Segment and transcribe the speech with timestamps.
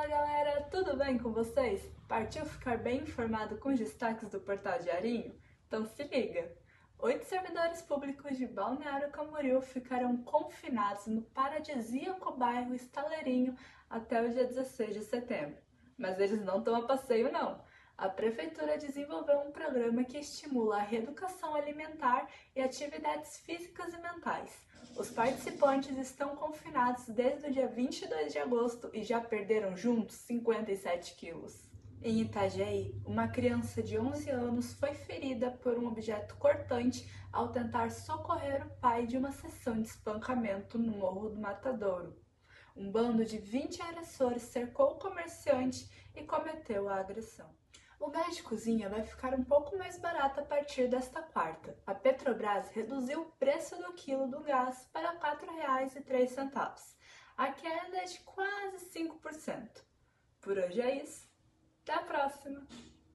[0.00, 1.86] Fala galera, tudo bem com vocês?
[2.08, 5.38] Partiu ficar bem informado com os destaques do portal Diarinho?
[5.66, 6.50] Então se liga!
[7.00, 13.54] Oito servidores públicos de Balneário Camboriú ficarão confinados no paradisíaco bairro Estaleirinho
[13.90, 15.58] até o dia 16 de setembro.
[15.98, 17.60] Mas eles não estão a passeio não.
[18.00, 24.50] A Prefeitura desenvolveu um programa que estimula a reeducação alimentar e atividades físicas e mentais.
[24.96, 31.14] Os participantes estão confinados desde o dia 22 de agosto e já perderam juntos 57
[31.14, 31.70] quilos.
[32.00, 37.90] Em Itajaí, uma criança de 11 anos foi ferida por um objeto cortante ao tentar
[37.90, 42.16] socorrer o pai de uma sessão de espancamento no Morro do Matadouro.
[42.74, 47.60] Um bando de 20 agressores cercou o comerciante e cometeu a agressão.
[48.00, 51.76] O gás de cozinha vai ficar um pouco mais barato a partir desta quarta.
[51.86, 56.96] A Petrobras reduziu o preço do quilo do gás para R$ 4,03.
[57.36, 59.84] A queda é de quase 5%.
[60.40, 61.28] Por hoje é isso.
[61.82, 62.66] Até a próxima!